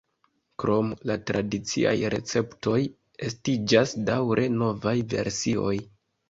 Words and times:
Krom 0.61 0.87
la 1.09 1.17
tradiciaj 1.31 1.93
receptoj 2.13 2.79
estiĝas 3.29 3.95
daŭre 4.09 4.49
novaj 4.57 4.97
versioj. 5.15 5.77